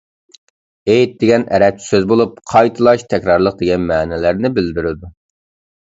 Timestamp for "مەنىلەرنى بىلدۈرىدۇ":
3.93-5.13